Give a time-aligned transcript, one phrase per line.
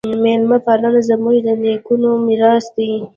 [0.23, 2.89] میلمه پالنه زموږ د نیکونو میراث دی.